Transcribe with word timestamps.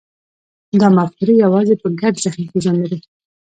دا 0.79 0.87
مفکورې 0.97 1.33
یوازې 1.45 1.75
په 1.81 1.87
ګډ 2.01 2.13
ذهن 2.23 2.41
کې 2.49 2.57
ژوند 2.63 2.79
لري. 2.81 2.99